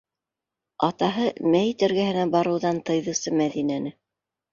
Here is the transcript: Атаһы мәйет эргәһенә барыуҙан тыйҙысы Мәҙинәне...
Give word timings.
Атаһы 0.85 1.27
мәйет 1.55 1.85
эргәһенә 1.87 2.23
барыуҙан 2.37 2.79
тыйҙысы 2.89 3.35
Мәҙинәне... 3.43 3.93